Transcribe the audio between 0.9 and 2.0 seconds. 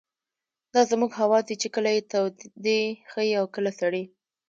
زموږ حواس دي چې کله